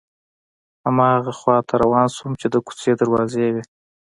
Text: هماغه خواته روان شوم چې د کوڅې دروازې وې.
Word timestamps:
هماغه 0.85 1.31
خواته 1.39 1.73
روان 1.81 2.07
شوم 2.15 2.31
چې 2.41 2.47
د 2.49 2.55
کوڅې 2.65 2.91
دروازې 3.01 3.47
وې. 3.53 3.63